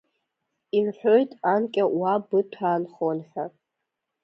Ирҳәоит, 0.77 1.31
анкьа 1.53 1.83
уа 1.99 2.13
Быҭәаа 2.27 2.77
нхон 2.81 3.19
ҳәа. 3.29 3.45